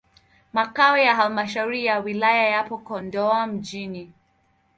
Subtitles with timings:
[0.53, 4.11] Makao ya halmashauri ya wilaya yapo Kondoa mjini.